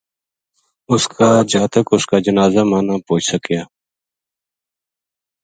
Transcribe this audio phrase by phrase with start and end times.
[0.91, 3.63] اس کا جاتک اس کا جنازہ ما نہ پوہچ سکیا